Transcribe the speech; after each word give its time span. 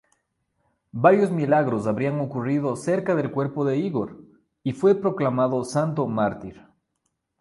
Varios 0.93 1.29
milagros 1.29 1.85
habrían 1.85 2.19
ocurrido 2.21 2.75
cerca 2.75 3.13
del 3.13 3.29
cuerpo 3.29 3.65
de 3.65 3.77
Ígor, 3.77 4.17
y 4.63 4.71
fue 4.73 4.95
proclamado 4.95 5.63
santo 5.63 6.07
mártir. 6.07 6.59